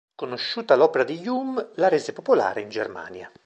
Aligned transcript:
Conosciuta 0.15 0.73
l'opera 0.75 1.03
di 1.03 1.27
Hume, 1.27 1.69
la 1.75 1.87
rese 1.87 2.11
popolare 2.11 2.61
in 2.61 2.69
Germania. 2.69 3.31